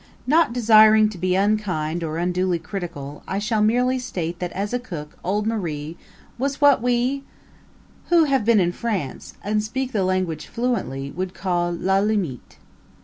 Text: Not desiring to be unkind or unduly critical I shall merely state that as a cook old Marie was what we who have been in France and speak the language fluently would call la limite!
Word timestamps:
Not 0.25 0.51
desiring 0.51 1.09
to 1.09 1.19
be 1.19 1.35
unkind 1.35 2.03
or 2.03 2.17
unduly 2.17 2.57
critical 2.57 3.21
I 3.27 3.37
shall 3.37 3.61
merely 3.61 3.99
state 3.99 4.39
that 4.39 4.51
as 4.53 4.73
a 4.73 4.79
cook 4.79 5.15
old 5.23 5.45
Marie 5.45 5.95
was 6.39 6.59
what 6.59 6.81
we 6.81 7.23
who 8.09 8.23
have 8.23 8.43
been 8.43 8.59
in 8.59 8.71
France 8.71 9.35
and 9.43 9.61
speak 9.61 9.91
the 9.91 10.03
language 10.03 10.47
fluently 10.47 11.11
would 11.11 11.35
call 11.35 11.71
la 11.71 11.99
limite! 12.01 12.57